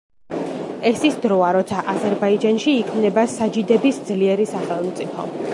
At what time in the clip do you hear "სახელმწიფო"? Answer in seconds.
4.57-5.33